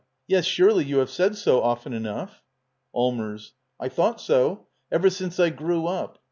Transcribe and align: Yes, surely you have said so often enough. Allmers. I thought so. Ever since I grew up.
Yes, 0.25 0.45
surely 0.45 0.83
you 0.83 0.97
have 0.97 1.11
said 1.11 1.35
so 1.35 1.61
often 1.61 1.93
enough. 1.93 2.41
Allmers. 2.91 3.51
I 3.79 3.87
thought 3.87 4.19
so. 4.19 4.65
Ever 4.91 5.11
since 5.11 5.39
I 5.39 5.51
grew 5.51 5.85
up. 5.85 6.17